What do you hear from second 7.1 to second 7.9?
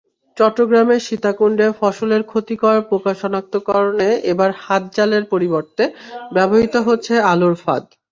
আলোর ফাঁদ।